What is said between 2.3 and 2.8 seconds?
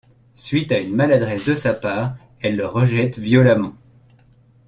elle le